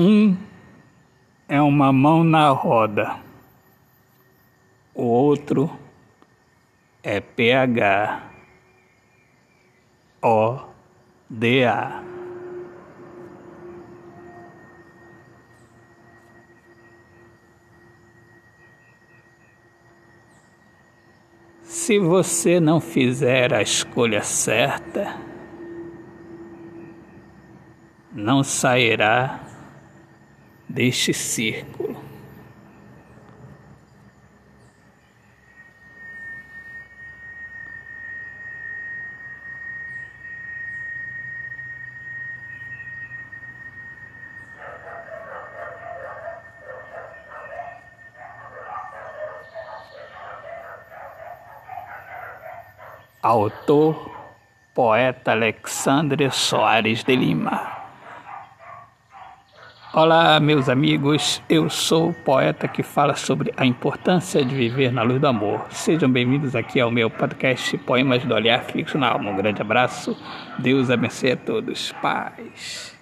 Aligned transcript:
Um 0.00 0.36
é 1.48 1.60
uma 1.60 1.92
mão 1.92 2.22
na 2.22 2.50
roda, 2.50 3.16
o 4.94 5.02
outro 5.02 5.68
é 7.02 7.18
PH 7.18 8.22
O 10.22 10.60
D 11.28 11.64
A. 11.64 12.04
Se 21.64 21.98
você 21.98 22.60
não 22.60 22.80
fizer 22.80 23.52
a 23.52 23.60
escolha 23.60 24.22
certa, 24.22 25.16
não 28.12 28.44
sairá 28.44 29.47
deste 30.68 31.12
círculo. 31.12 31.96
Autor, 53.20 54.10
poeta 54.74 55.32
Alexandre 55.32 56.30
Soares 56.30 57.02
de 57.04 57.14
Lima. 57.16 57.77
Olá, 60.00 60.38
meus 60.38 60.68
amigos. 60.68 61.42
Eu 61.48 61.68
sou 61.68 62.10
o 62.10 62.14
poeta 62.14 62.68
que 62.68 62.84
fala 62.84 63.16
sobre 63.16 63.52
a 63.56 63.66
importância 63.66 64.44
de 64.44 64.54
viver 64.54 64.92
na 64.92 65.02
luz 65.02 65.20
do 65.20 65.26
amor. 65.26 65.66
Sejam 65.70 66.08
bem-vindos 66.08 66.54
aqui 66.54 66.78
ao 66.78 66.88
meu 66.88 67.10
podcast 67.10 67.76
Poemas 67.78 68.24
do 68.24 68.32
Olhar 68.32 68.62
Fixo 68.62 68.96
na 68.96 69.08
Alma. 69.08 69.32
Um 69.32 69.36
grande 69.36 69.60
abraço. 69.60 70.16
Deus 70.56 70.88
abençoe 70.88 71.32
a 71.32 71.36
todos. 71.36 71.90
Paz. 72.00 72.96